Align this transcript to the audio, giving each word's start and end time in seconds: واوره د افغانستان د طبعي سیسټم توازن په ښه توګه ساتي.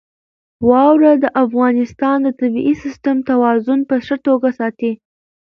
واوره 0.69 1.11
د 1.23 1.25
افغانستان 1.43 2.17
د 2.23 2.29
طبعي 2.39 2.73
سیسټم 2.83 3.17
توازن 3.29 3.79
په 3.89 3.95
ښه 4.05 4.15
توګه 4.27 4.49
ساتي. 4.59 4.91